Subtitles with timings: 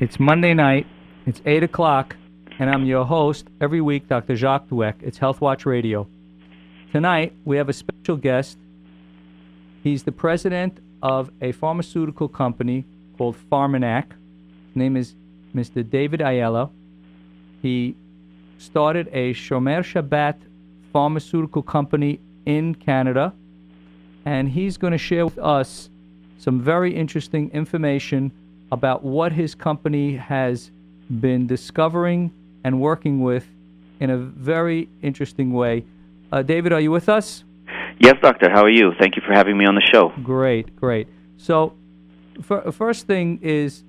[0.00, 0.86] It's Monday night.
[1.26, 2.16] It's 8 o'clock,
[2.58, 4.34] and I'm your host every week, Dr.
[4.34, 4.94] Jacques Doueck.
[5.02, 6.08] It's Health Watch Radio.
[6.90, 8.56] Tonight, we have a special guest.
[9.82, 12.86] He's the president of a pharmaceutical company
[13.18, 14.14] called Pharmanac.
[14.68, 15.14] His name is
[15.54, 15.88] Mr.
[15.88, 16.70] David Aiello.
[17.60, 17.94] He
[18.56, 20.36] started a Shomer Shabbat
[20.94, 23.34] pharmaceutical company in Canada,
[24.24, 25.90] and he's going to share with us
[26.38, 28.32] some very interesting information
[28.72, 30.70] about what his company has
[31.20, 32.32] been discovering
[32.64, 33.46] and working with
[33.98, 35.84] in a very interesting way.
[36.32, 37.44] Uh, David, are you with us?
[37.98, 38.48] Yes, Doctor.
[38.50, 38.92] How are you?
[38.98, 40.12] Thank you for having me on the show.
[40.22, 41.08] Great, great.
[41.36, 41.74] So,
[42.38, 43.82] f- first thing is,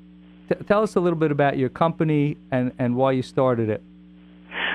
[0.49, 3.81] t- tell us a little bit about your company and, and why you started it.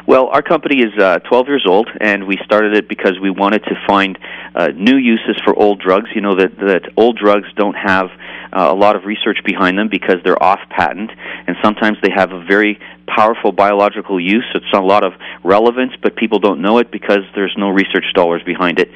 [0.07, 3.65] Well, our company is uh, 12 years old, and we started it because we wanted
[3.65, 4.19] to find
[4.55, 6.09] uh, new uses for old drugs.
[6.15, 8.07] You know that that old drugs don't have
[8.53, 11.11] uh, a lot of research behind them because they're off patent,
[11.47, 14.45] and sometimes they have a very powerful biological use.
[14.55, 15.13] It's a lot of
[15.45, 18.91] relevance, but people don't know it because there's no research dollars behind it.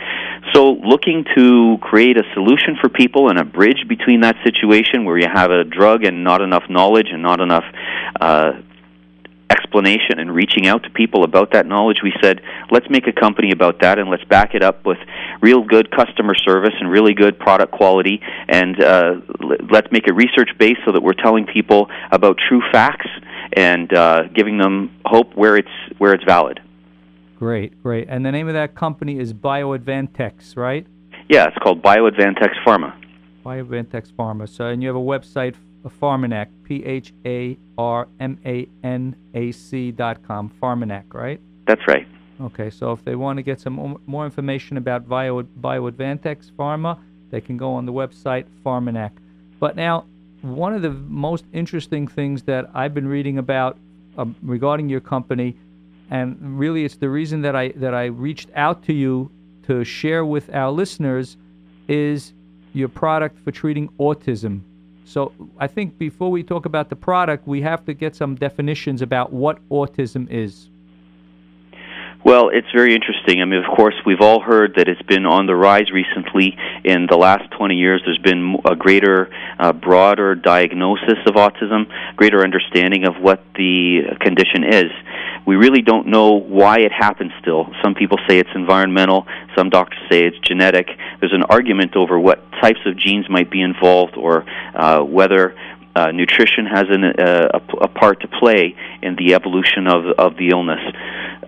[0.52, 5.18] So, looking to create a solution for people and a bridge between that situation where
[5.18, 7.64] you have a drug and not enough knowledge and not enough
[8.20, 8.52] uh,
[9.50, 13.50] explanation and reaching out to people about that knowledge, we said, let's make a company
[13.50, 14.98] about that and let's back it up with
[15.42, 19.16] real good customer service and really good product quality and uh,
[19.70, 23.08] let's make it research based so that we're telling people about true facts
[23.54, 26.60] and uh, giving them hope where it's where it's valid.
[27.38, 28.06] Great, great.
[28.08, 30.86] And the name of that company is BioAdvantex, right?
[31.28, 32.94] Yeah, it's called BioAdvantex Pharma.
[33.44, 34.48] BioAdvantex Pharma.
[34.48, 35.54] So, and you have a website
[35.88, 41.40] Pharmanac, P H A R M A N A C dot com, Pharmanac, right?
[41.66, 42.06] That's right.
[42.40, 46.98] Okay, so if they want to get some more information about Bio, BioAdvantex Pharma,
[47.30, 49.10] they can go on the website Pharmanac.
[49.58, 50.06] But now,
[50.40, 53.76] one of the most interesting things that I've been reading about
[54.16, 55.54] um, regarding your company,
[56.10, 59.30] and really it's the reason that I that I reached out to you
[59.64, 61.36] to share with our listeners,
[61.88, 62.32] is
[62.72, 64.62] your product for treating autism.
[65.10, 69.02] So I think before we talk about the product, we have to get some definitions
[69.02, 70.70] about what autism is.
[72.22, 73.40] Well, it's very interesting.
[73.40, 76.54] I mean, of course, we've all heard that it's been on the rise recently.
[76.84, 81.86] In the last 20 years, there's been a greater, uh, broader diagnosis of autism,
[82.16, 84.90] greater understanding of what the condition is.
[85.46, 87.72] We really don't know why it happens still.
[87.82, 89.26] Some people say it's environmental,
[89.56, 90.88] some doctors say it's genetic.
[91.20, 94.44] There's an argument over what types of genes might be involved or
[94.74, 95.56] uh, whether
[95.96, 100.36] uh, nutrition has an, uh, a, a part to play in the evolution of, of
[100.36, 100.80] the illness.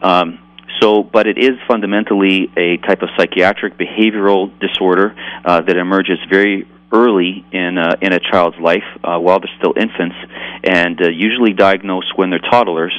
[0.00, 0.39] Um,
[0.82, 6.66] so, but it is fundamentally a type of psychiatric behavioral disorder uh, that emerges very
[6.91, 10.16] early in uh, in a child's life uh, while they're still infants,
[10.65, 12.92] and uh, usually diagnosed when they're toddlers.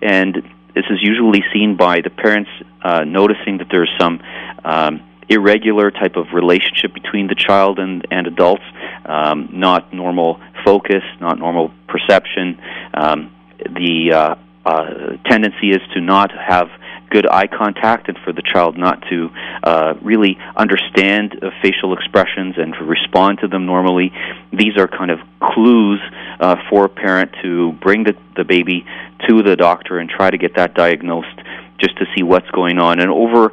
[0.00, 0.34] And
[0.74, 2.50] this is usually seen by the parents
[2.82, 4.20] uh, noticing that there's some
[4.64, 8.64] um, irregular type of relationship between the child and, and adults,
[9.04, 12.60] um, not normal focus, not normal perception.
[12.94, 16.68] Um, the uh, uh, tendency is to not have
[17.10, 19.30] good eye contact and for the child not to
[19.62, 24.12] uh, really understand uh, facial expressions and to respond to them normally.
[24.52, 26.00] These are kind of clues
[26.40, 28.84] uh, for a parent to bring the, the baby
[29.28, 31.38] to the doctor and try to get that diagnosed
[31.78, 33.00] just to see what's going on.
[33.00, 33.52] And over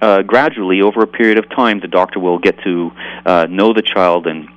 [0.00, 2.92] uh, gradually, over a period of time, the doctor will get to
[3.24, 4.48] uh, know the child and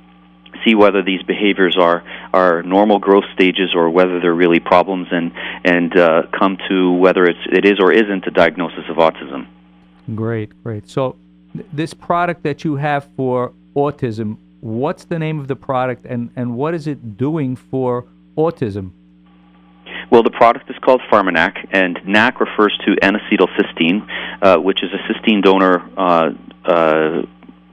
[0.64, 2.02] see whether these behaviors are
[2.32, 5.32] are normal growth stages or whether they're really problems, and
[5.64, 9.46] and uh, come to whether it's it is or isn't a diagnosis of autism.
[10.14, 10.88] Great, great.
[10.88, 11.16] So,
[11.52, 16.30] th- this product that you have for autism, what's the name of the product, and
[16.36, 18.92] and what is it doing for autism?
[20.10, 24.06] Well, the product is called Pharmanac, and NAC refers to N-acetylcysteine,
[24.40, 26.30] uh, which is a cysteine donor uh,
[26.64, 27.22] uh,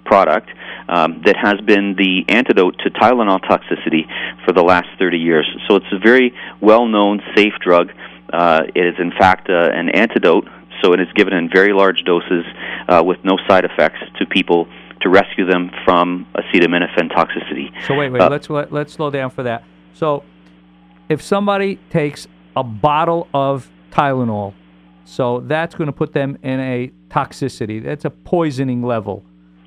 [0.05, 0.49] product
[0.88, 4.05] um, that has been the antidote to Tylenol toxicity
[4.45, 5.47] for the last 30 years.
[5.67, 7.91] So it's a very well-known, safe drug.
[8.31, 10.47] Uh, it is, in fact, uh, an antidote,
[10.81, 12.45] so it is given in very large doses
[12.88, 14.68] uh, with no side effects to people
[15.01, 17.69] to rescue them from acetaminophen toxicity.
[17.85, 19.63] So wait, wait, uh, let's let, let's slow down for that.
[19.94, 20.24] So
[21.09, 24.53] if somebody takes a bottle of Tylenol,
[25.06, 27.81] so that's going to put them in a toxicity.
[27.83, 29.24] That's a poisoning level.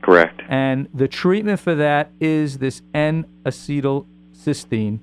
[0.09, 0.41] Correct.
[0.49, 5.01] And the treatment for that is this N-acetylcysteine.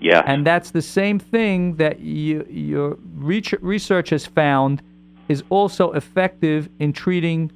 [0.00, 0.22] Yeah.
[0.24, 4.80] And that's the same thing that you, your research has found
[5.28, 7.52] is also effective in treating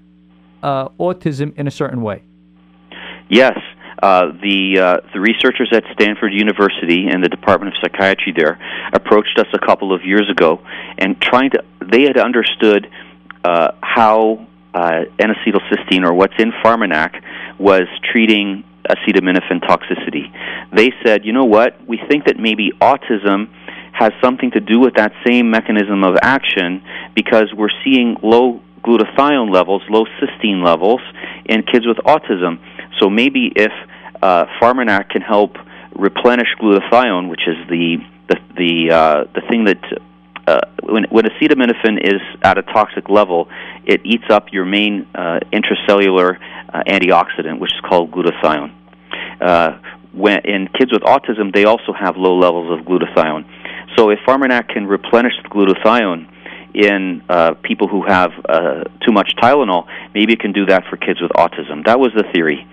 [0.62, 2.23] uh, autism in a certain way.
[3.31, 3.58] Yes.
[4.03, 8.58] uh, the uh, the researchers at Stanford University and the Department of Psychiatry there
[8.93, 10.61] approached us a couple of years ago,
[10.99, 12.88] and trying to they had understood
[13.44, 17.22] uh, how uh, N-acetylcysteine or what's in Pharmanac
[17.58, 20.32] was treating acetaminophen toxicity.
[20.75, 23.49] They said, you know what, we think that maybe autism
[23.93, 26.82] has something to do with that same mechanism of action
[27.14, 31.00] because we're seeing low glutathione levels, low cysteine levels
[31.44, 32.58] in kids with autism.
[32.99, 33.72] So maybe if
[34.22, 35.56] uh, Pharmanac can help
[35.94, 39.82] replenish glutathione, which is the the the uh, the thing that
[40.50, 43.49] uh, when, when acetaminophen is at a toxic level,
[43.85, 46.38] it eats up your main uh, intracellular
[46.73, 48.73] uh, antioxidant, which is called glutathione.
[49.41, 49.79] Uh,
[50.12, 53.44] when in kids with autism, they also have low levels of glutathione.
[53.97, 56.23] So if Pharmanac can replenish the glutathione
[56.75, 60.96] in uh, people who have uh, too much Tylenol, maybe it can do that for
[60.96, 61.85] kids with autism.
[61.87, 62.67] That was the theory.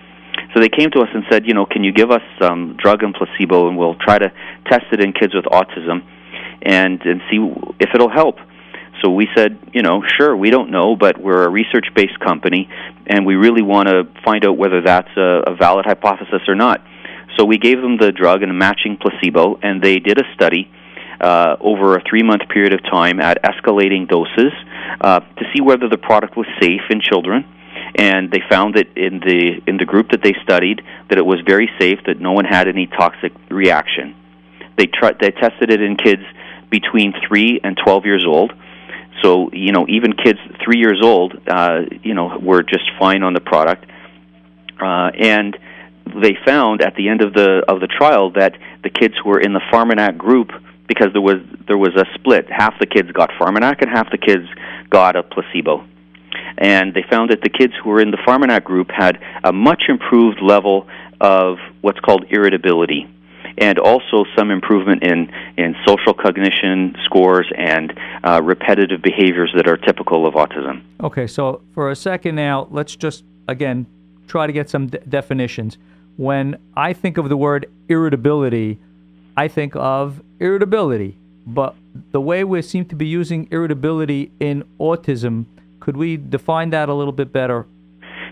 [0.53, 3.03] So they came to us and said, you know, can you give us some drug
[3.03, 4.31] and placebo, and we'll try to
[4.69, 6.03] test it in kids with autism,
[6.61, 7.37] and and see
[7.79, 8.37] if it'll help.
[9.03, 12.67] So we said, you know, sure, we don't know, but we're a research-based company,
[13.05, 16.81] and we really want to find out whether that's a, a valid hypothesis or not.
[17.37, 20.71] So we gave them the drug and a matching placebo, and they did a study
[21.21, 24.53] uh, over a three month period of time at escalating doses
[25.01, 27.45] uh, to see whether the product was safe in children.
[27.95, 31.39] And they found that in the in the group that they studied that it was
[31.45, 34.15] very safe, that no one had any toxic reaction.
[34.77, 36.23] They tried they tested it in kids
[36.69, 38.53] between three and twelve years old.
[39.23, 43.33] So you know even kids three years old, uh, you know, were just fine on
[43.33, 43.85] the product.
[44.79, 45.57] Uh, and
[46.21, 48.53] they found at the end of the of the trial that
[48.83, 50.51] the kids who were in the Pharmanac group
[50.87, 52.47] because there was there was a split.
[52.49, 54.47] Half the kids got Pharmanac and half the kids
[54.89, 55.85] got a placebo.
[56.57, 59.83] And they found that the kids who were in the Pharmanac group had a much
[59.89, 60.87] improved level
[61.19, 63.07] of what's called irritability
[63.57, 67.93] and also some improvement in, in social cognition scores and
[68.23, 70.83] uh, repetitive behaviors that are typical of autism.
[71.03, 73.85] Okay, so for a second now, let's just, again,
[74.27, 75.77] try to get some definitions.
[76.17, 78.79] When I think of the word irritability,
[79.35, 81.15] I think of irritability.
[81.45, 81.75] But
[82.11, 85.45] the way we seem to be using irritability in autism,
[85.79, 87.65] could we define that a little bit better?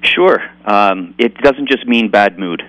[0.04, 0.44] Sure.
[0.66, 2.62] Um, it doesn't just mean bad mood.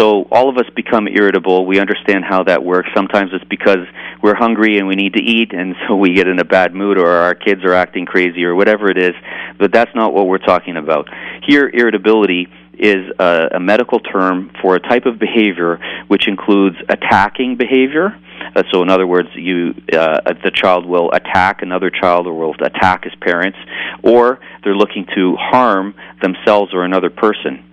[0.00, 1.66] So all of us become irritable.
[1.66, 2.88] We understand how that works.
[2.96, 3.84] Sometimes it's because
[4.22, 6.96] we're hungry and we need to eat, and so we get in a bad mood,
[6.96, 9.12] or our kids are acting crazy, or whatever it is.
[9.58, 11.10] But that's not what we're talking about.
[11.46, 12.48] Here, irritability
[12.78, 18.18] is a, a medical term for a type of behavior which includes attacking behavior.
[18.56, 22.54] Uh, so, in other words, you uh, the child will attack another child or will
[22.62, 23.58] attack his parents,
[24.02, 27.69] or they're looking to harm themselves or another person.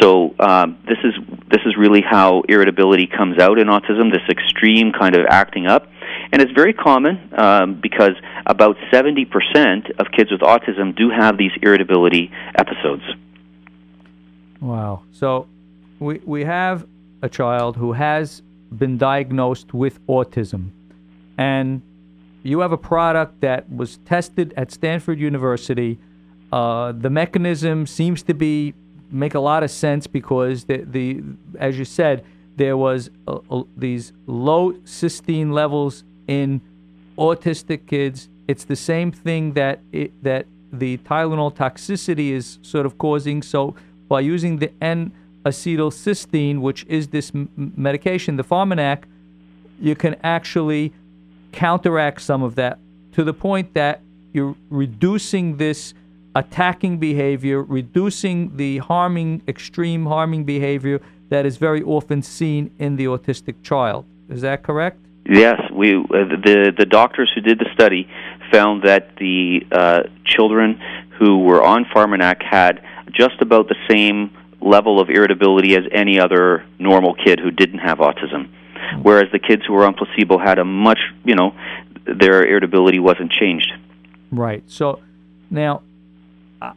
[0.00, 1.14] So um, this is
[1.50, 4.12] this is really how irritability comes out in autism.
[4.12, 5.88] This extreme kind of acting up,
[6.32, 8.12] and it's very common um, because
[8.46, 13.02] about seventy percent of kids with autism do have these irritability episodes.
[14.60, 15.02] Wow.
[15.12, 15.46] So
[15.98, 16.86] we we have
[17.22, 18.42] a child who has
[18.76, 20.70] been diagnosed with autism,
[21.36, 21.82] and
[22.42, 25.98] you have a product that was tested at Stanford University.
[26.52, 28.74] Uh, the mechanism seems to be
[29.10, 31.22] make a lot of sense because the, the
[31.58, 32.24] as you said
[32.56, 36.60] there was uh, uh, these low cysteine levels in
[37.16, 38.28] autistic kids.
[38.46, 43.42] It's the same thing that it, that the Tylenol toxicity is sort of causing.
[43.42, 43.74] So
[44.08, 49.04] by using the N-acetylcysteine, which is this m- medication, the Pharmanac,
[49.80, 50.92] you can actually
[51.52, 52.78] counteract some of that
[53.12, 54.00] to the point that
[54.32, 55.94] you're reducing this
[56.38, 63.06] attacking behavior, reducing the harming, extreme harming behavior that is very often seen in the
[63.06, 64.04] autistic child.
[64.28, 64.98] Is that correct?
[65.26, 66.04] Yes, we uh,
[66.46, 68.08] the the doctors who did the study
[68.50, 70.80] found that the uh, children
[71.18, 74.30] who were on Pharmanac had just about the same
[74.60, 78.48] level of irritability as any other normal kid who didn't have autism.
[79.02, 81.54] Whereas the kids who were on placebo had a much, you know,
[82.06, 83.70] their irritability wasn't changed.
[84.30, 84.62] Right.
[84.66, 85.00] So
[85.50, 85.82] now,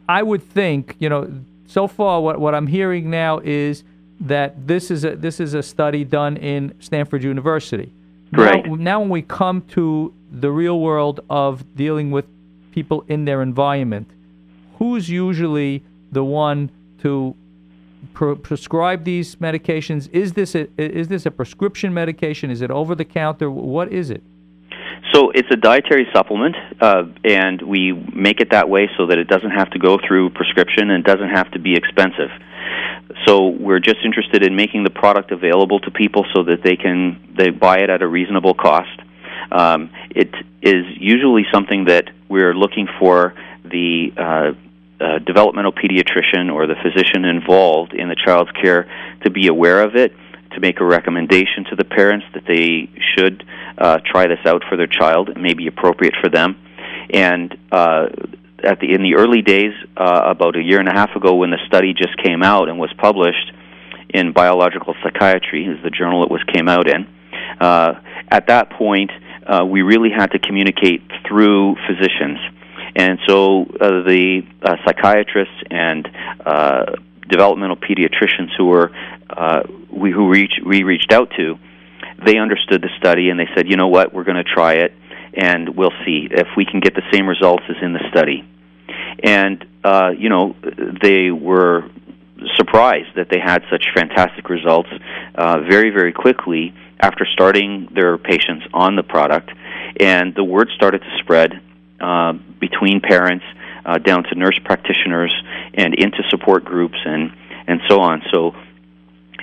[0.08, 1.30] I would think, you know,
[1.66, 3.84] so far what, what I'm hearing now is
[4.20, 7.92] that this is a this is a study done in Stanford University.
[8.30, 8.64] Right.
[8.66, 12.24] Now, now when we come to the real world of dealing with
[12.70, 14.08] people in their environment,
[14.78, 16.70] who's usually the one
[17.00, 17.34] to
[18.14, 20.08] pre- prescribe these medications?
[20.12, 22.50] Is this a is this a prescription medication?
[22.50, 23.50] Is it over the counter?
[23.50, 24.22] What is it?
[25.12, 29.28] So it's a dietary supplement, uh, and we make it that way so that it
[29.28, 32.30] doesn't have to go through prescription and doesn't have to be expensive.
[33.26, 37.20] so we're just interested in making the product available to people so that they can
[37.36, 38.98] they buy it at a reasonable cost.
[39.50, 44.52] Um, it is usually something that we're looking for the uh,
[45.02, 48.88] uh, developmental pediatrician or the physician involved in the child's care
[49.24, 50.14] to be aware of it,
[50.54, 53.44] to make a recommendation to the parents that they should
[53.78, 55.28] uh, try this out for their child.
[55.28, 56.56] It may be appropriate for them.
[57.10, 58.08] And uh,
[58.62, 61.50] at the in the early days, uh, about a year and a half ago, when
[61.50, 63.52] the study just came out and was published
[64.08, 67.06] in Biological Psychiatry, is the journal it was came out in.
[67.60, 69.10] Uh, at that point,
[69.46, 72.38] uh, we really had to communicate through physicians,
[72.94, 76.08] and so uh, the uh, psychiatrists and
[76.44, 76.84] uh,
[77.28, 78.92] developmental pediatricians who were
[79.36, 81.58] uh, we who reach, we reached out to,
[82.24, 84.92] they understood the study and they said, you know what, we're going to try it
[85.34, 88.48] and we'll see if we can get the same results as in the study.
[89.22, 90.54] And uh, you know,
[91.02, 91.84] they were
[92.56, 94.88] surprised that they had such fantastic results
[95.34, 99.50] uh, very, very quickly after starting their patients on the product,
[99.98, 101.60] and the word started to spread
[102.00, 103.44] uh, between parents
[103.84, 105.34] uh, down to nurse practitioners
[105.74, 107.32] and into support groups and
[107.66, 108.22] and so on.
[108.32, 108.54] So,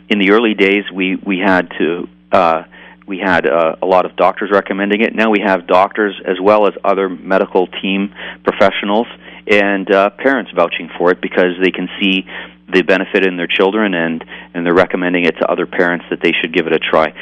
[0.09, 2.07] in the early days, we we had to.
[2.31, 2.63] Uh,
[3.07, 5.15] we had uh, a lot of doctors recommending it.
[5.15, 8.13] Now we have doctors as well as other medical team
[8.43, 9.07] professionals
[9.47, 12.27] and uh, parents vouching for it because they can see
[12.71, 14.23] the benefit in their children and
[14.53, 17.13] and they're recommending it to other parents that they should give it a try.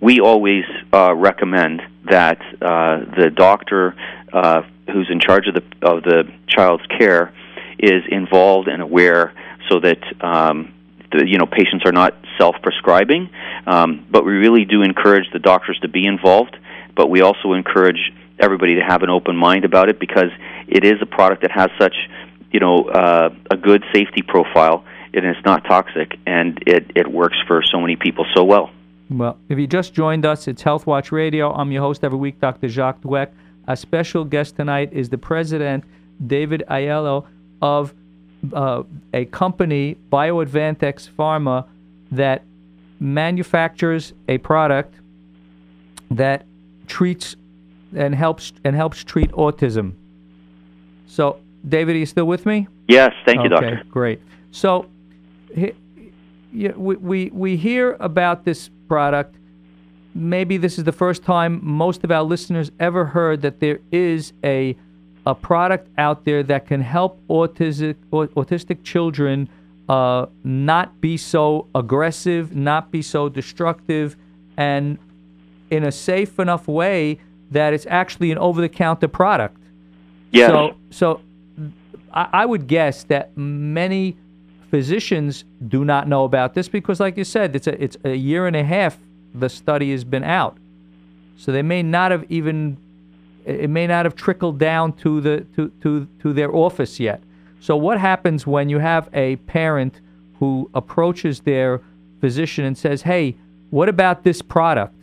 [0.00, 3.94] We always uh, recommend that uh, the doctor
[4.32, 7.34] uh, who's in charge of the of the child's care
[7.78, 9.34] is involved and aware
[9.68, 10.72] so that um,
[11.24, 13.30] you know patients are not self-prescribing.
[13.66, 16.56] Um, but we really do encourage the doctors to be involved.
[16.94, 20.30] But we also encourage everybody to have an open mind about it because
[20.68, 21.94] it is a product that has such
[22.52, 24.84] you know uh, a good safety profile
[25.16, 28.70] and it's not toxic and it, it works for so many people so well.
[29.08, 31.52] Well, if you just joined us, it's Health Watch Radio.
[31.52, 32.68] I'm your host every week, Dr.
[32.68, 33.30] Jacques Doueck.
[33.66, 35.84] Our special guest tonight is the president,
[36.26, 37.26] David Aiello,
[37.62, 37.94] of
[38.52, 41.66] uh, a company, BioAdvantex Pharma,
[42.12, 42.42] that
[43.00, 44.94] manufactures a product
[46.10, 46.46] that
[46.86, 47.36] treats
[47.94, 49.92] and helps and helps treat autism.
[51.06, 52.68] So, David, are you still with me?
[52.88, 53.82] Yes, thank you, okay, doctor.
[53.90, 54.20] Great.
[54.50, 54.86] So,
[55.54, 55.72] he,
[56.52, 59.36] we, we we hear about this product.
[60.14, 64.32] Maybe this is the first time most of our listeners ever heard that there is
[64.42, 64.76] a
[65.26, 69.48] a product out there that can help autistic autistic children
[69.88, 74.16] uh, not be so aggressive, not be so destructive,
[74.56, 74.98] and
[75.70, 77.18] in a safe enough way
[77.50, 79.56] that it's actually an over-the-counter product.
[80.32, 80.50] Yes.
[80.50, 81.20] So, so
[82.12, 84.16] I, I would guess that many
[84.70, 88.46] physicians do not know about this because, like you said, it's a it's a year
[88.46, 88.96] and a half
[89.34, 90.56] the study has been out,
[91.36, 92.76] so they may not have even
[93.46, 97.22] it may not have trickled down to the to to to their office yet.
[97.60, 100.00] So, what happens when you have a parent
[100.38, 101.80] who approaches their
[102.20, 103.36] physician and says, "Hey,
[103.70, 104.94] what about this product?"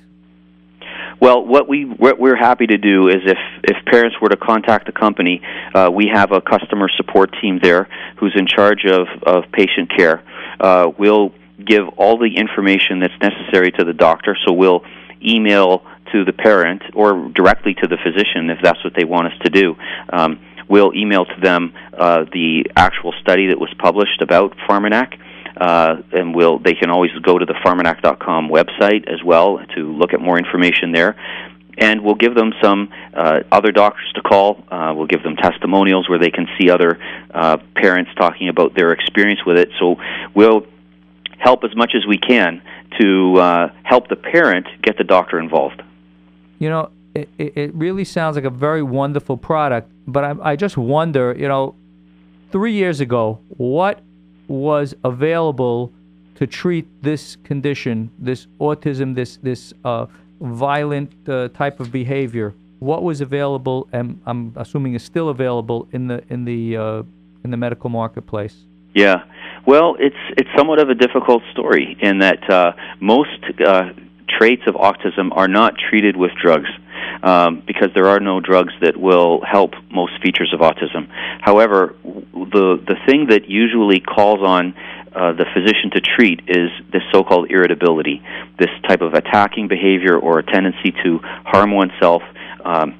[1.19, 4.87] Well, what we what we're happy to do is if if parents were to contact
[4.87, 5.41] the company,
[5.73, 10.21] uh, we have a customer support team there who's in charge of of patient care.
[10.59, 11.31] Uh, we'll
[11.65, 14.35] give all the information that's necessary to the doctor.
[14.45, 14.83] So we'll
[15.23, 19.39] email to the parent or directly to the physician if that's what they want us
[19.43, 19.75] to do.
[20.11, 20.39] Um,
[20.69, 25.19] we'll email to them uh, the actual study that was published about Pharmanac
[25.57, 30.13] uh, and we'll they can always go to the pharmanac.com website as well to look
[30.13, 31.15] at more information there.
[31.75, 34.63] And we'll give them some uh, other doctors to call.
[34.69, 36.99] Uh, we'll give them testimonials where they can see other
[37.31, 39.69] uh, parents talking about their experience with it.
[39.79, 39.95] So
[40.35, 40.67] we'll
[41.39, 42.61] help as much as we can
[42.99, 45.81] to uh, help the parent get the doctor involved.
[46.63, 50.77] You know, it, it really sounds like a very wonderful product, but I, I just
[50.77, 51.75] wonder, you know,
[52.53, 53.99] three years ago, what
[54.47, 55.91] was available
[56.35, 60.05] to treat this condition, this autism, this this uh,
[60.39, 62.53] violent uh, type of behavior?
[62.79, 67.03] What was available, and I'm assuming is still available in the in the uh,
[67.43, 68.55] in the medical marketplace?
[68.95, 69.25] Yeah,
[69.67, 73.89] well, it's it's somewhat of a difficult story in that uh, most uh,
[74.27, 76.69] traits of autism are not treated with drugs
[77.21, 81.07] um, because there are no drugs that will help most features of autism.
[81.41, 84.73] However, the the thing that usually calls on
[85.15, 88.21] uh, the physician to treat is this so-called irritability,
[88.57, 92.23] this type of attacking behavior or a tendency to harm oneself.
[92.65, 92.97] Um,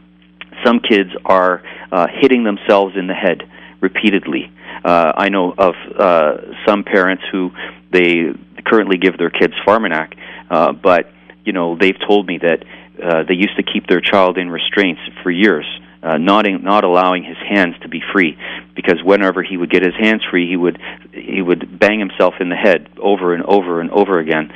[0.63, 3.50] some kids are uh, hitting themselves in the head
[3.82, 4.51] repeatedly.
[4.86, 6.38] Uh, I know of uh,
[6.68, 7.51] some parents who
[7.93, 8.33] they
[8.65, 10.17] currently give their kids Pharmanac,
[10.50, 11.12] uh, but
[11.45, 12.63] you know they've told me that
[13.01, 15.65] uh, they used to keep their child in restraints for years.
[16.01, 18.38] Uh, not in, not allowing his hands to be free,
[18.75, 20.77] because whenever he would get his hands free, he would
[21.13, 24.51] he would bang himself in the head over and over and over again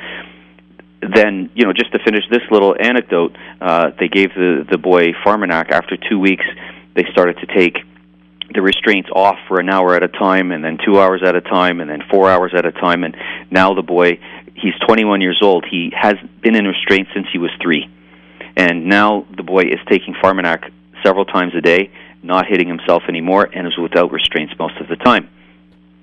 [1.00, 5.12] then you know just to finish this little anecdote uh, they gave the the boy
[5.24, 6.44] Pharmanac after two weeks
[6.94, 7.78] they started to take
[8.54, 11.40] the restraints off for an hour at a time and then two hours at a
[11.40, 13.16] time and then four hours at a time and
[13.50, 14.18] now the boy
[14.60, 15.64] he's 21 years old.
[15.70, 17.88] He has been in restraints since he was three.
[18.56, 20.70] And now the boy is taking Pharmanac
[21.04, 21.90] several times a day
[22.22, 25.28] not hitting himself anymore and is without restraints most of the time.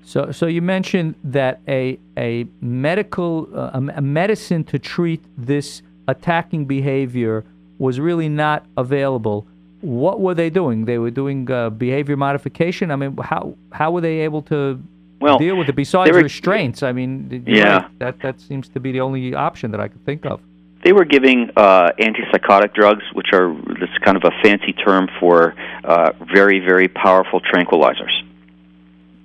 [0.02, 6.64] So, so you mentioned that a a medical uh, a medicine to treat this attacking
[6.66, 7.44] behavior
[7.78, 9.46] was really not available.
[9.86, 10.84] What were they doing?
[10.84, 12.90] They were doing uh, behavior modification.
[12.90, 14.82] I mean, how how were they able to
[15.20, 16.82] well, deal with it besides were, restraints?
[16.82, 20.04] I mean, yeah, right, that that seems to be the only option that I could
[20.04, 20.40] think of.
[20.82, 25.54] They were giving uh, antipsychotic drugs, which are this kind of a fancy term for
[25.84, 28.14] uh, very very powerful tranquilizers.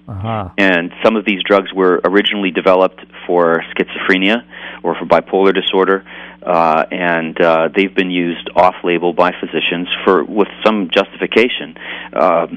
[0.07, 0.49] Uh-huh.
[0.57, 4.43] And some of these drugs were originally developed for schizophrenia
[4.83, 6.03] or for bipolar disorder,
[6.43, 11.75] uh, and uh, they've been used off-label by physicians for with some justification.
[12.13, 12.47] Uh,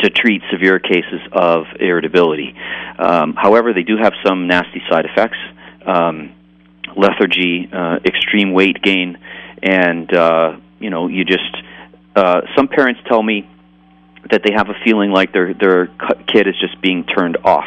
[0.00, 2.54] to treat severe cases of irritability.
[3.00, 5.38] Um, however, they do have some nasty side effects
[5.88, 6.34] um,
[6.96, 9.18] lethargy, uh, extreme weight gain,
[9.62, 11.56] and uh, you know, you just.
[12.14, 13.48] Uh, some parents tell me
[14.30, 15.86] that they have a feeling like their their
[16.26, 17.66] kid is just being turned off.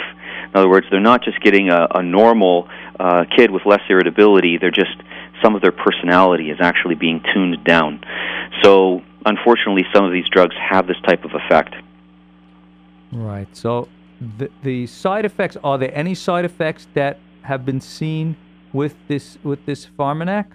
[0.49, 2.67] In other words, they're not just getting a, a normal
[2.99, 4.57] uh, kid with less irritability.
[4.57, 4.95] They're just
[5.43, 8.03] some of their personality is actually being tuned down.
[8.63, 11.75] So, unfortunately, some of these drugs have this type of effect.
[13.11, 13.47] Right.
[13.55, 13.87] So,
[14.37, 18.37] the the side effects are there any side effects that have been seen
[18.71, 20.45] with this with this Pharmanac?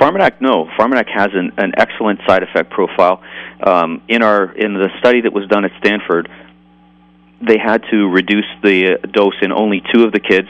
[0.00, 0.68] Pharmanac, no.
[0.78, 3.22] Pharmanac has an, an excellent side effect profile.
[3.64, 6.28] Um, in our in the study that was done at Stanford,
[7.40, 10.48] they had to reduce the dose in only two of the kids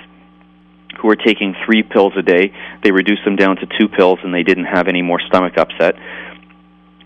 [1.02, 2.54] who were taking three pills a day.
[2.82, 5.96] They reduced them down to two pills, and they didn't have any more stomach upset.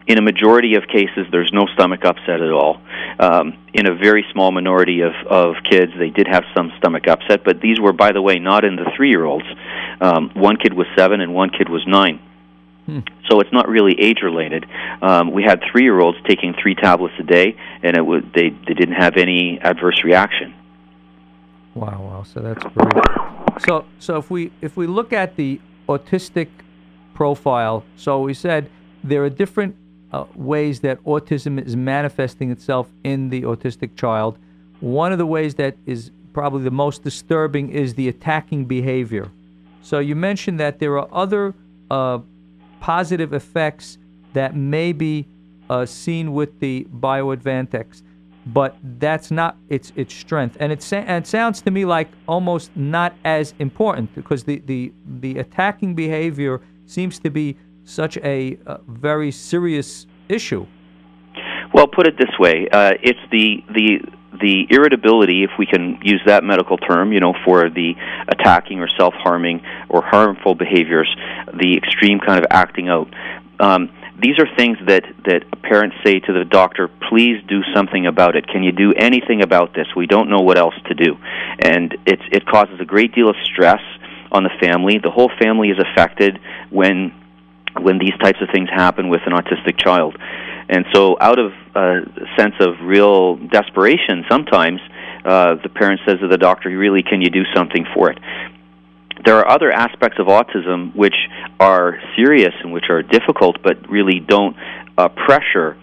[0.07, 2.81] In a majority of cases, there's no stomach upset at all.
[3.19, 7.43] Um, in a very small minority of, of kids, they did have some stomach upset,
[7.43, 9.47] but these were, by the way, not in the three year olds.
[10.01, 12.21] Um, one kid was seven and one kid was nine.
[12.85, 13.01] Hmm.
[13.29, 14.65] So it's not really age related.
[15.03, 18.51] Um, we had three year olds taking three tablets a day, and it would, they,
[18.51, 20.55] they didn't have any adverse reaction.
[21.75, 22.23] Wow, wow.
[22.23, 23.46] So that's great.
[23.65, 26.49] So, so if we if we look at the autistic
[27.15, 28.71] profile, so we said
[29.03, 29.77] there are different
[30.13, 34.39] uh, ways that autism is manifesting itself in the autistic child.
[34.81, 39.31] One of the ways that is probably the most disturbing is the attacking behavior.
[39.83, 41.55] So you mentioned that there are other
[41.91, 42.19] uh,
[42.81, 43.99] positive effects
[44.35, 45.27] that may be
[45.71, 48.03] uh, seen with the BioAdvantex,
[48.47, 50.57] but that's not its its strength.
[50.61, 54.63] And it, sa- and it sounds to me like almost not as important because the,
[54.67, 60.67] the, the attacking behavior seems to be such a very serious issue?
[61.73, 64.01] Well, put it this way: uh, it's the the
[64.41, 67.95] the irritability, if we can use that medical term, you know, for the
[68.29, 71.09] attacking or self-harming or harmful behaviors,
[71.59, 73.09] the extreme kind of acting out.
[73.61, 78.37] Um, these are things that that parents say to the doctor, "Please do something about
[78.37, 78.47] it.
[78.47, 79.87] Can you do anything about this?
[79.95, 81.17] We don't know what else to do,"
[81.59, 83.83] and it it causes a great deal of stress
[84.33, 84.99] on the family.
[84.99, 86.39] The whole family is affected
[86.71, 87.13] when
[87.79, 90.17] when these types of things happen with an autistic child.
[90.69, 92.01] And so, out of a
[92.37, 94.81] sense of real desperation, sometimes
[95.25, 98.19] uh, the parent says to the doctor, "Really, can you do something for it?"
[99.27, 101.17] There are other aspects of autism which
[101.61, 104.57] are serious and which are difficult, but really don't
[104.97, 105.77] uh, pressure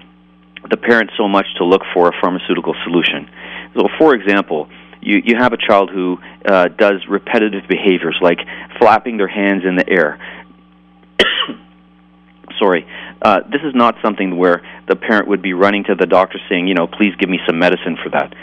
[0.70, 3.30] the parent so much to look for a pharmaceutical solution.
[3.76, 4.70] So, for example,
[5.02, 8.40] you, you have a child who uh, does repetitive behaviors like
[8.80, 10.18] flapping their hands in the air
[12.60, 12.88] sorry,
[13.22, 16.68] uh, this is not something where the parent would be running to the doctor saying,
[16.68, 18.34] you know, please give me some medicine for that.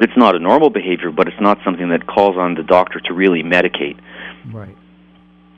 [0.00, 3.12] It's not a normal behavior, but it's not something that calls on the doctor to
[3.12, 3.98] really medicate.
[4.52, 4.76] Right.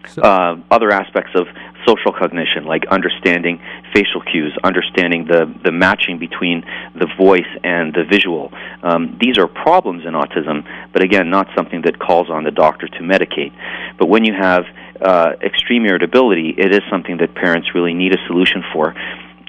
[0.09, 1.46] So, uh, other aspects of
[1.87, 3.61] social cognition, like understanding
[3.94, 8.52] facial cues, understanding the, the matching between the voice and the visual.
[8.83, 12.88] Um, these are problems in autism, but again, not something that calls on the doctor
[12.88, 13.52] to medicate.
[13.98, 14.64] But when you have
[15.00, 18.94] uh, extreme irritability, it is something that parents really need a solution for.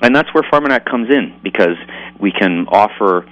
[0.02, 1.78] And that's where Pharmanac comes in because
[2.20, 3.26] we can offer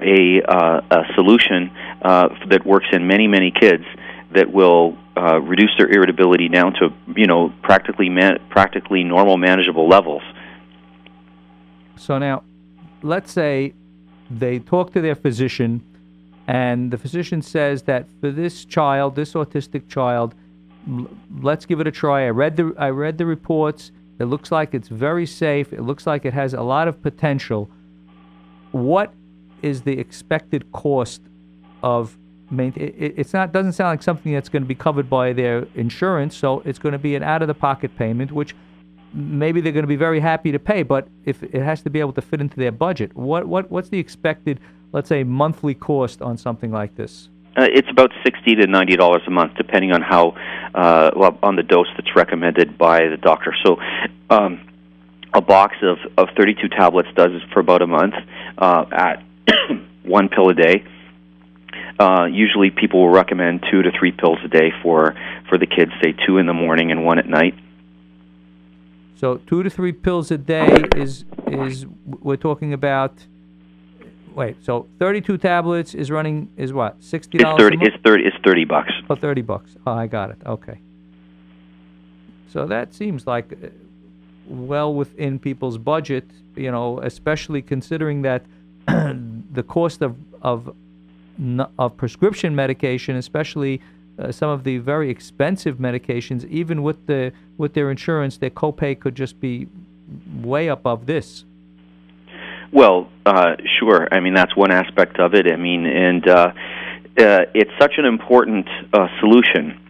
[0.00, 1.70] a, uh, a solution
[2.02, 3.84] uh, that works in many, many kids
[4.32, 9.88] that will uh, reduce their irritability down to you know practically man- practically normal manageable
[9.88, 10.22] levels.
[11.96, 12.42] So now,
[13.02, 13.72] let's say
[14.30, 15.82] they talk to their physician,
[16.46, 20.34] and the physician says that for this child, this autistic child,
[20.86, 21.08] l-
[21.40, 22.26] let's give it a try.
[22.26, 23.92] I read the I read the reports.
[24.18, 25.72] It looks like it's very safe.
[25.72, 27.70] It looks like it has a lot of potential.
[28.72, 29.12] What
[29.62, 31.22] is the expected cost
[31.82, 32.16] of
[32.50, 32.94] maintain?
[32.96, 36.36] It, it's not doesn't sound like something that's going to be covered by their insurance,
[36.36, 38.54] so it's going to be an out of the pocket payment, which
[39.12, 42.00] maybe they're going to be very happy to pay, but if it has to be
[42.00, 44.60] able to fit into their budget, what what what's the expected,
[44.92, 47.28] let's say, monthly cost on something like this?
[47.56, 50.36] Uh, it's about sixty to ninety dollars a month, depending on how
[50.74, 53.54] uh, well, on the dose that's recommended by the doctor.
[53.64, 53.76] So,
[54.28, 54.68] um,
[55.32, 58.14] a box of of thirty two tablets does for about a month
[58.58, 59.22] uh, at
[60.04, 60.84] one pill a day.
[61.98, 65.14] Uh, usually, people will recommend two to three pills a day for
[65.48, 67.54] for the kids, say two in the morning and one at night.
[69.16, 73.14] So two to three pills a day is is we're talking about.
[74.34, 77.58] Wait, so thirty-two tablets is running is what sixty It's dollars?
[77.60, 77.78] thirty.
[77.80, 78.24] It's thirty.
[78.24, 78.92] It's thirty bucks.
[79.08, 79.76] Oh, 30 bucks.
[79.86, 80.36] Oh, I got it.
[80.44, 80.78] Okay.
[82.50, 83.68] So that seems like uh,
[84.46, 88.44] well within people's budget, you know, especially considering that
[89.56, 90.74] the cost of of
[91.78, 93.80] of prescription medication, especially
[94.18, 98.98] uh, some of the very expensive medications, even with the with their insurance, their copay
[98.98, 99.66] could just be
[100.42, 101.44] way above this.
[102.72, 104.08] Well, uh, sure.
[104.12, 105.46] I mean, that's one aspect of it.
[105.50, 106.52] I mean, and uh,
[107.18, 109.80] uh, it's such an important uh, solution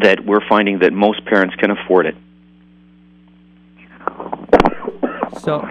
[0.00, 2.16] that we're finding that most parents can afford it.
[5.40, 5.68] So,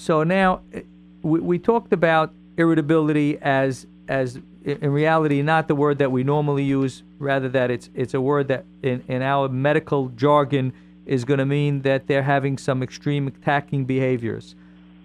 [0.00, 0.80] so now uh,
[1.22, 6.64] we, we talked about irritability as as in reality not the word that we normally
[6.64, 10.72] use, rather that it's it's a word that in, in our medical jargon
[11.04, 14.54] is going to mean that they're having some extreme attacking behaviors.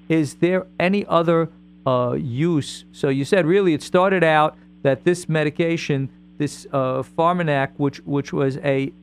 [0.08, 1.50] Is there any other
[1.86, 2.86] uh, use?
[2.94, 8.32] So you said really it started out that this medication, this uh, Pharmanac, which which
[8.32, 8.94] was a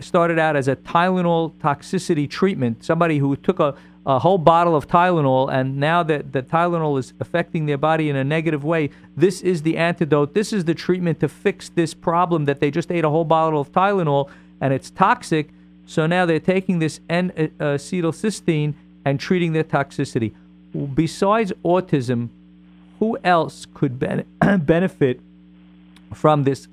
[0.00, 2.84] started out as a Tylenol toxicity treatment.
[2.84, 3.76] Somebody who took a,
[4.08, 8.16] a whole bottle of Tylenol, and now that the Tylenol is affecting their body in
[8.16, 10.32] a negative way, this is the antidote.
[10.32, 13.60] This is the treatment to fix this problem that they just ate a whole bottle
[13.60, 14.30] of Tylenol
[14.62, 15.50] and it's toxic.
[15.84, 20.32] So now they're taking this N-acetylcysteine uh, uh, and treating their toxicity.
[20.94, 22.30] Besides autism,
[23.00, 24.24] who else could ben-
[24.64, 25.20] benefit
[26.14, 26.66] from this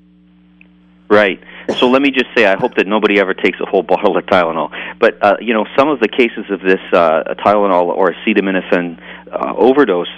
[1.07, 1.39] Right.
[1.77, 4.25] So let me just say, I hope that nobody ever takes a whole bottle of
[4.25, 4.71] Tylenol.
[4.99, 8.99] But uh, you know, some of the cases of this uh, Tylenol or acetaminophen
[9.31, 10.09] uh, overdose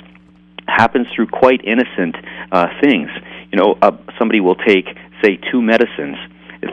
[0.67, 2.15] happens through quite innocent
[2.51, 3.09] uh, things.
[3.51, 4.85] You know, uh, somebody will take,
[5.23, 6.17] say, two medicines,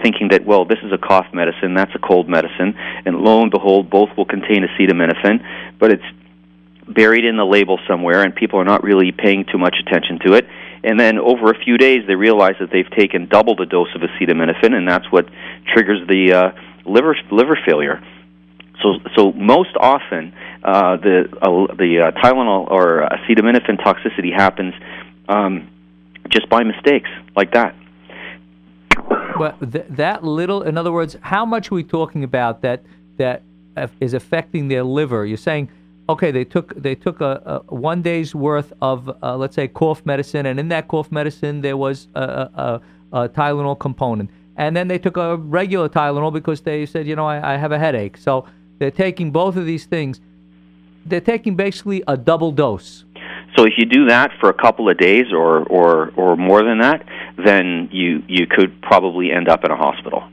[0.02, 2.74] thinking that well, this is a cough medicine, that's a cold medicine,
[3.06, 5.44] and lo and behold, both will contain acetaminophen,
[5.78, 6.04] but it's
[6.88, 10.34] buried in the label somewhere, and people are not really paying too much attention to
[10.34, 10.46] it.
[10.84, 14.02] And then over a few days, they realize that they've taken double the dose of
[14.02, 15.26] acetaminophen, and that's what
[15.72, 16.52] triggers the uh,
[16.84, 18.04] liver liver failure.
[18.82, 24.74] So, so most often, uh, the uh, the uh, Tylenol or acetaminophen toxicity happens
[25.28, 25.70] um,
[26.28, 27.74] just by mistakes, like that.
[29.38, 32.82] Well, th- that little, in other words, how much are we talking about that
[33.16, 33.42] that
[33.76, 35.24] uh, affecting their liver?
[35.24, 35.70] You're saying,
[36.08, 40.04] okay, they took they took a, a one day's worth of uh, let's say cough
[40.04, 42.80] medicine, and in that cough medicine there was a, a,
[43.12, 47.26] a, Tylenol component, and then they took a regular Tylenol because they said, you know,
[47.26, 48.16] I, I have a headache.
[48.16, 48.46] So
[48.78, 50.20] they're taking both of these things.
[51.06, 53.04] They're taking basically a double dose.
[53.56, 56.78] So if you do that for a couple of days or or or more than
[56.78, 57.06] that,
[57.42, 60.24] then you you could probably end up in a hospital.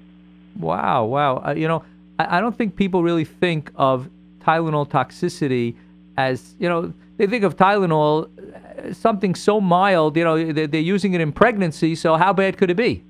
[0.59, 1.37] Wow, wow.
[1.37, 1.83] Uh, you know,
[2.19, 4.09] I, I don't think people really think of
[4.43, 5.75] Tylenol toxicity
[6.17, 8.29] as, you know, they think of Tylenol
[8.77, 12.57] as something so mild, you know, they're, they're using it in pregnancy, so how bad
[12.57, 13.03] could it be?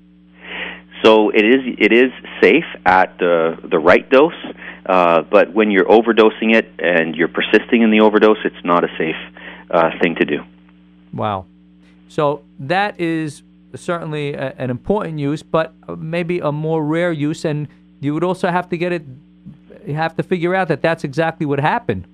[1.04, 4.32] So it is it is safe at the the right dose,
[4.86, 8.88] uh, but when you're overdosing it and you're persisting in the overdose, it's not a
[8.96, 9.16] safe
[9.70, 10.44] uh, thing to do.
[11.12, 11.46] Wow.
[12.08, 13.42] So that is
[13.74, 17.66] certainly a, an important use, but maybe a more rare use, and
[18.00, 19.02] you would also have to get it.
[19.86, 22.06] You have to figure out that that's exactly what happened.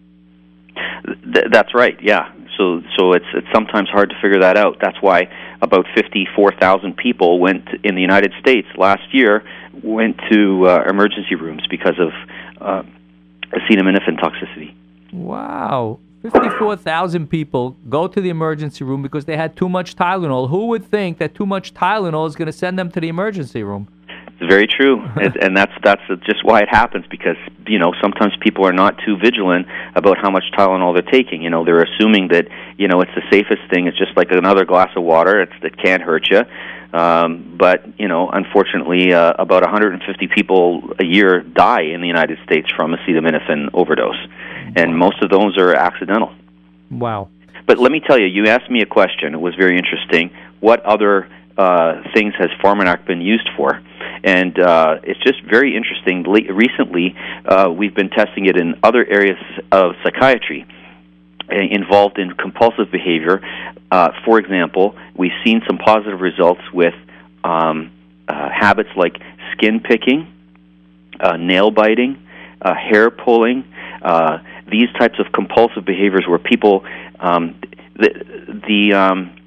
[1.32, 1.96] Th- that's right.
[2.00, 2.32] Yeah.
[2.56, 4.78] So so it's it's sometimes hard to figure that out.
[4.80, 5.28] That's why
[5.60, 9.44] about 54,000 people went in the United States last year
[9.82, 12.10] went to uh, emergency rooms because of
[12.60, 12.82] uh,
[13.52, 14.74] acetaminophen toxicity.
[15.12, 20.50] Wow, 54,000 people go to the emergency room because they had too much Tylenol.
[20.50, 23.62] Who would think that too much Tylenol is going to send them to the emergency
[23.62, 23.88] room?
[24.40, 28.34] It's very true, and, and that's that's just why it happens because you know sometimes
[28.40, 31.42] people are not too vigilant about how much Tylenol they're taking.
[31.42, 32.46] You know, they're assuming that
[32.76, 33.86] you know it's the safest thing.
[33.86, 35.42] It's just like another glass of water.
[35.42, 36.42] It's it can't hurt you.
[36.92, 42.38] Um, but you know, unfortunately, uh, about 150 people a year die in the United
[42.44, 44.16] States from acetaminophen overdose,
[44.76, 46.32] and most of those are accidental.
[46.90, 47.28] Wow.
[47.66, 49.34] But let me tell you, you asked me a question.
[49.34, 50.30] It was very interesting.
[50.60, 53.82] What other uh, things has Pharmanac been used for?
[54.24, 56.22] And uh, it's just very interesting.
[56.22, 59.38] Recently, uh, we've been testing it in other areas
[59.72, 60.66] of psychiatry
[61.50, 63.40] uh, involved in compulsive behavior.
[63.90, 66.94] Uh, for example, we've seen some positive results with
[67.44, 67.90] um,
[68.28, 69.16] uh, habits like
[69.52, 70.30] skin picking,
[71.20, 72.22] uh, nail biting,
[72.60, 73.64] uh, hair pulling,
[74.02, 74.38] uh,
[74.70, 76.84] these types of compulsive behaviors where people,
[77.18, 77.58] um,
[77.96, 78.10] the,
[78.68, 79.37] the um,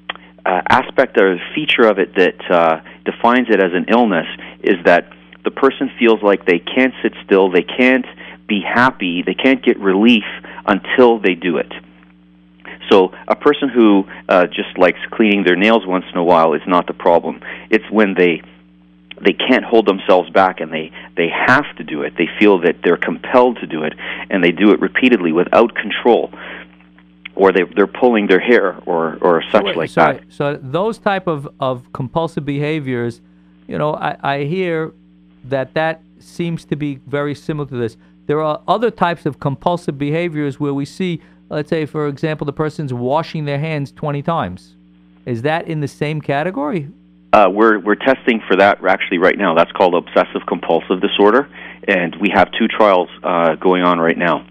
[0.44, 4.26] uh, aspect or feature of it that uh, defines it as an illness
[4.62, 5.10] is that
[5.44, 8.06] the person feels like they can't sit still, they can't
[8.48, 10.24] be happy, they can't get relief
[10.66, 11.72] until they do it.
[12.90, 16.62] So a person who uh, just likes cleaning their nails once in a while is
[16.66, 17.40] not the problem.
[17.70, 18.42] It's when they
[19.24, 22.14] they can't hold themselves back and they they have to do it.
[22.18, 23.94] They feel that they're compelled to do it
[24.30, 26.32] and they do it repeatedly without control
[27.34, 30.22] or they they're pulling their hair or or such Wait, like so, that.
[30.28, 33.20] So those type of, of compulsive behaviors,
[33.66, 34.92] you know, I, I hear
[35.44, 37.96] that that seems to be very similar to this.
[38.26, 42.52] There are other types of compulsive behaviors where we see, let's say, for example, the
[42.52, 44.76] person's washing their hands 20 times.
[45.26, 46.88] Is that in the same category?
[47.32, 49.54] Uh, we're we're testing for that actually right now.
[49.54, 51.48] That's called obsessive compulsive disorder,
[51.88, 54.46] and we have two trials uh, going on right now.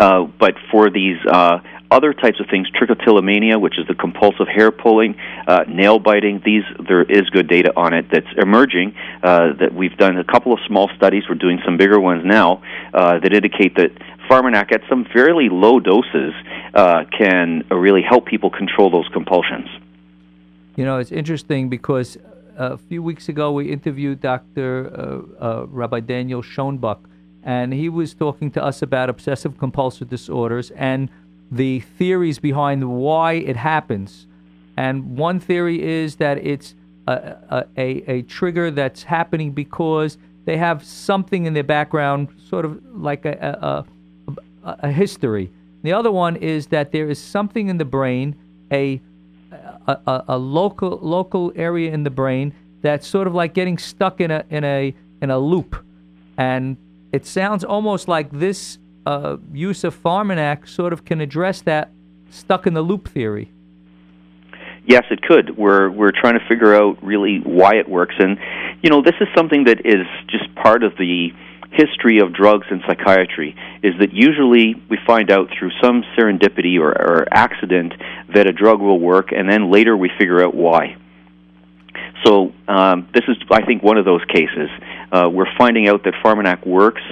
[0.00, 1.58] Uh, but for these uh,
[1.90, 5.14] other types of things, trichotillomania, which is the compulsive hair pulling,
[5.46, 8.94] uh, nail biting, these there is good data on it that's emerging.
[9.22, 11.24] Uh, that we've done a couple of small studies.
[11.28, 12.62] We're doing some bigger ones now
[12.94, 13.90] uh, that indicate that
[14.28, 16.32] Pharmanac at some fairly low doses
[16.74, 19.68] uh, can really help people control those compulsions.
[20.76, 22.16] You know, it's interesting because
[22.56, 24.70] a few weeks ago we interviewed Dr.
[24.88, 27.00] Uh, uh, Rabbi Daniel Schoenbuck,
[27.42, 31.08] and he was talking to us about obsessive compulsive disorders and
[31.50, 34.26] the theories behind why it happens.
[34.76, 36.74] And one theory is that it's
[37.06, 37.12] a,
[37.50, 42.80] a, a, a trigger that's happening because they have something in their background, sort of
[42.94, 43.84] like a,
[44.64, 45.50] a, a, history.
[45.82, 48.36] The other one is that there is something in the brain,
[48.72, 49.00] a
[49.86, 54.20] a, a, a local local area in the brain that's sort of like getting stuck
[54.20, 55.84] in a in a in a loop,
[56.36, 56.76] and
[57.12, 61.90] it sounds almost like this uh, use of Pharmanac sort of can address that
[62.30, 63.50] stuck in the loop theory.
[64.86, 65.56] Yes, it could.
[65.56, 68.38] We're we're trying to figure out really why it works, and
[68.82, 71.30] you know this is something that is just part of the
[71.70, 73.54] history of drugs and psychiatry.
[73.82, 77.92] Is that usually we find out through some serendipity or, or accident
[78.34, 80.96] that a drug will work, and then later we figure out why.
[82.24, 84.68] So um, this is, I think, one of those cases.
[85.12, 87.02] Uh, we're finding out that Pharmanac works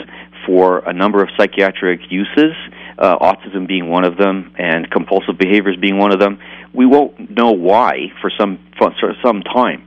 [0.46, 2.54] for a number of psychiatric uses,
[2.98, 6.38] uh, autism being one of them, and compulsive behaviors being one of them.
[6.72, 9.84] We won't know why for some for some time.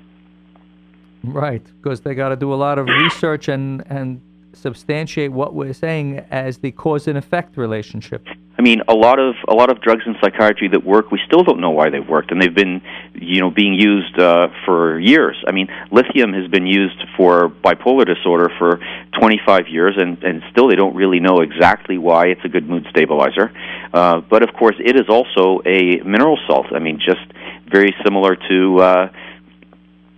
[1.24, 4.22] Right, because they got to do a lot of research and and
[4.54, 8.28] substantiate what we're saying as the cause and effect relationship.
[8.58, 11.44] I mean, a lot of a lot of drugs in psychiatry that work, we still
[11.44, 12.82] don't know why they've worked, and they've been,
[13.16, 15.36] you know, being used uh, for years.
[15.48, 18.80] I mean, lithium has been used for bipolar disorder for
[19.20, 22.86] 25 years, and and still they don't really know exactly why it's a good mood
[22.92, 23.52] stabilizer.
[23.94, 26.68] Uh, but of course, it is also a mineral salt.
[26.72, 27.26] I mean, just
[27.72, 29.10] very similar to uh,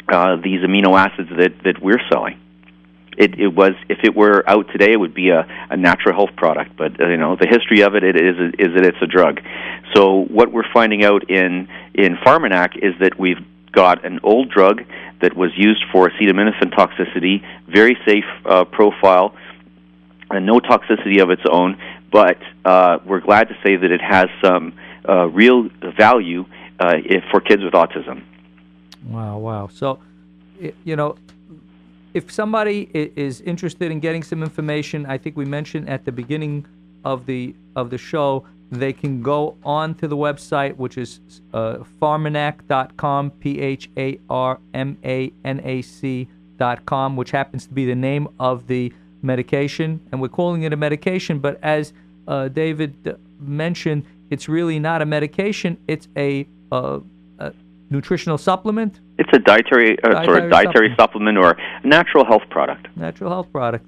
[0.09, 2.42] uh, these amino acids that that we're selling
[3.17, 6.35] it, it was if it were out today, it would be a, a natural health
[6.35, 6.75] product.
[6.77, 9.41] But uh, you know, the history of it, it is is that it's a drug.
[9.93, 14.83] So what we're finding out in in Pharmanac is that we've got an old drug
[15.21, 19.35] that was used for acetaminophen toxicity, very safe uh, profile,
[20.29, 21.79] and no toxicity of its own.
[22.11, 24.73] But uh, we're glad to say that it has some
[25.07, 26.45] uh, real value
[26.79, 28.23] uh, if, for kids with autism.
[29.05, 29.67] Wow, wow.
[29.67, 29.99] So,
[30.83, 31.17] you know,
[32.13, 36.65] if somebody is interested in getting some information, I think we mentioned at the beginning
[37.03, 41.19] of the of the show, they can go on to the website, which is
[41.53, 47.85] uh, pharmanac.com, p h a r m a n a c.com, which happens to be
[47.85, 51.39] the name of the medication, and we're calling it a medication.
[51.39, 51.93] But as
[52.27, 56.99] uh, David mentioned, it's really not a medication; it's a, uh,
[57.93, 58.99] nutritional supplement.
[59.17, 61.37] It's a dietary, uh, dietary sort of dietary supplement.
[61.37, 62.87] supplement or natural health product.
[62.97, 63.85] Natural health product,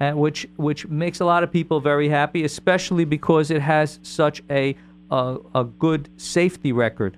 [0.00, 4.42] uh, which which makes a lot of people very happy, especially because it has such
[4.50, 4.76] a
[5.10, 7.16] a, a good safety record.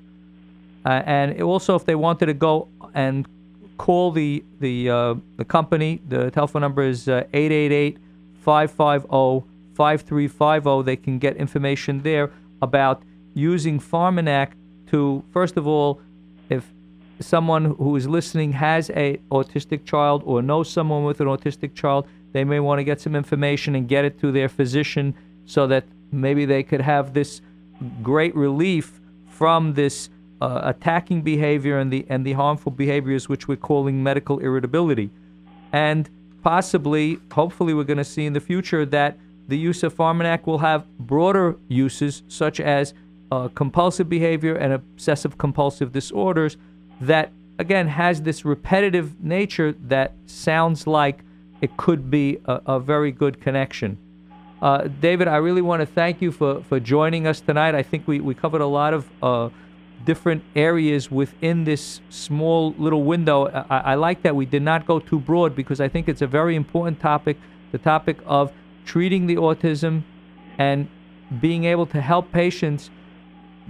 [0.86, 3.26] Uh, and also, if they wanted to go and
[3.76, 7.98] call the the uh, the company, the telephone number is uh, 888
[8.40, 10.82] 550 5350.
[10.84, 12.30] They can get information there
[12.62, 13.02] about
[13.34, 14.52] using Pharmanac
[14.90, 16.00] to, first of all,
[16.48, 16.72] if
[17.20, 22.06] someone who is listening has a autistic child or knows someone with an autistic child,
[22.32, 25.14] they may want to get some information and get it to their physician
[25.46, 27.40] so that maybe they could have this
[28.02, 33.56] great relief from this uh, attacking behavior and the and the harmful behaviors which we're
[33.56, 35.10] calling medical irritability,
[35.72, 36.08] and
[36.42, 40.58] possibly, hopefully, we're going to see in the future that the use of Pharmanac will
[40.58, 42.94] have broader uses such as
[43.30, 46.56] uh, compulsive behavior and obsessive compulsive disorders
[47.00, 51.20] that again has this repetitive nature that sounds like
[51.60, 53.98] it could be a, a very good connection.
[54.60, 57.74] Uh, David, I really want to thank you for, for joining us tonight.
[57.74, 59.50] I think we, we covered a lot of uh,
[60.04, 63.46] different areas within this small little window.
[63.70, 66.26] I, I, like that we did not go too broad because I think it's a
[66.26, 67.36] very important topic
[67.70, 68.52] the topic of
[68.84, 70.02] treating the autism
[70.56, 70.88] and
[71.40, 72.90] being able to help patients,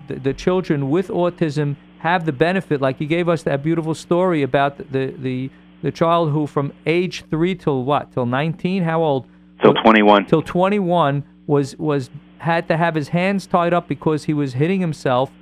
[0.06, 2.80] the, the children with autism, have the benefit.
[2.80, 5.50] Like you gave us that beautiful story about the, the,
[5.82, 8.12] the child who, from age three till what?
[8.12, 8.84] Till 19?
[8.84, 9.26] How old?
[9.60, 10.26] Till 21.
[10.26, 14.80] Till 21 was was had to have his hands tied up because he was hitting
[14.80, 15.32] himself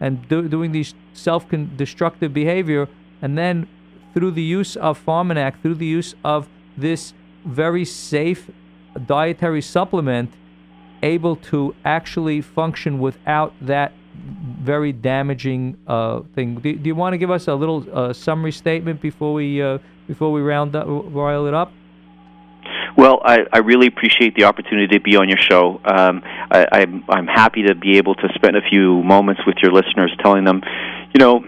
[0.00, 2.88] and do, doing these self-destructive behavior,
[3.22, 3.68] and then
[4.12, 7.12] through the use of Pharmanac, through the use of this
[7.44, 8.50] very safe
[9.06, 10.32] dietary supplement,
[11.02, 13.92] able to actually function without that
[14.60, 16.56] very damaging uh, thing.
[16.56, 19.78] Do, do, you want to give us a little uh, summary statement before we uh,
[20.06, 21.72] before we round up, rile it up?
[22.96, 25.80] Well, I, I really appreciate the opportunity to be on your show.
[25.84, 29.72] Um, I, I'm, I'm happy to be able to spend a few moments with your
[29.72, 30.62] listeners, telling them,
[31.14, 31.44] you know,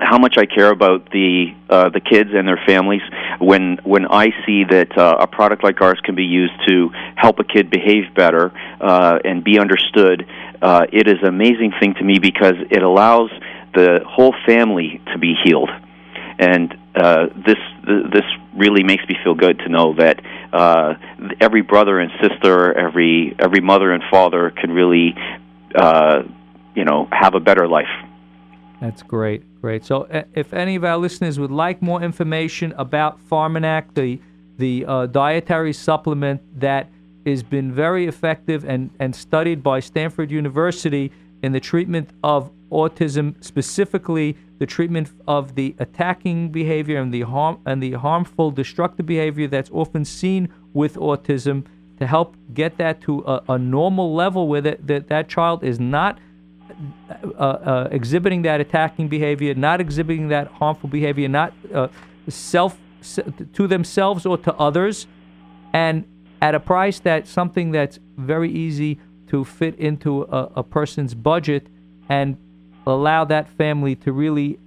[0.00, 3.02] how much I care about the uh, the kids and their families.
[3.38, 7.38] When when I see that uh, a product like ours can be used to help
[7.38, 10.26] a kid behave better uh, and be understood,
[10.62, 13.30] uh, it is an amazing thing to me because it allows
[13.74, 15.70] the whole family to be healed
[16.38, 17.58] and uh, this
[18.12, 20.20] this really makes me feel good to know that
[20.52, 20.94] uh,
[21.40, 25.14] every brother and sister, every every mother and father can really,
[25.74, 26.22] uh,
[26.74, 27.86] you know, have a better life.
[28.80, 29.84] That's great, great.
[29.84, 34.20] So, if any of our listeners would like more information about Pharmanac, the
[34.56, 36.88] the uh, dietary supplement that
[37.24, 41.12] has been very effective and, and studied by Stanford University
[41.42, 47.60] in the treatment of autism, specifically the treatment of the attacking behavior and the harm
[47.66, 51.64] and the harmful destructive behavior that's often seen with autism
[51.98, 55.78] to help get that to a, a normal level where that, that that child is
[55.78, 56.18] not
[57.10, 61.88] uh, uh, exhibiting that attacking behavior, not exhibiting that harmful behavior, not uh,
[62.28, 62.78] self
[63.52, 65.06] to themselves or to others,
[65.72, 66.04] and
[66.40, 71.66] at a price that's something that's very easy to fit into a, a person's budget
[72.08, 72.36] and
[72.86, 74.58] allow that family to really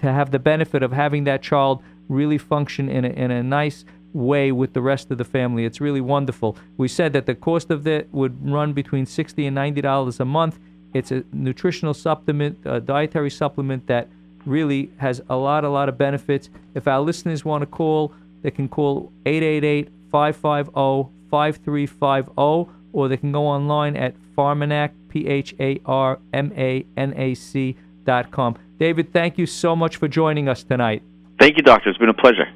[0.00, 3.84] to have the benefit of having that child really function in a, in a nice
[4.12, 5.64] way with the rest of the family.
[5.64, 6.56] It's really wonderful.
[6.76, 10.24] We said that the cost of that would run between sixty and ninety dollars a
[10.24, 10.58] month.
[10.98, 14.08] It's a nutritional supplement, a dietary supplement that
[14.44, 16.48] really has a lot, a lot of benefits.
[16.74, 23.32] If our listeners want to call, they can call 888 550 5350 or they can
[23.32, 28.56] go online at Pharmanac, P H A R M A N A C dot com.
[28.78, 31.02] David, thank you so much for joining us tonight.
[31.38, 31.90] Thank you, Doctor.
[31.90, 32.48] It's been a pleasure.